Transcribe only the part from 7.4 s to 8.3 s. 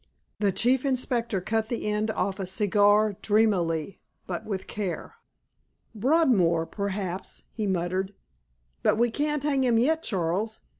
he muttered.